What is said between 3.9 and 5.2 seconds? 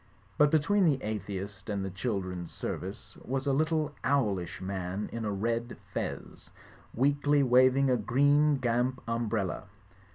owlish man